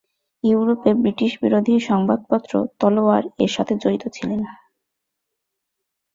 [0.43, 4.39] ইউরোপে ব্রিটিশবিরোধী সংবাদপত্র 'তলোয়ার' এর সাথে জড়িত ছিলেন।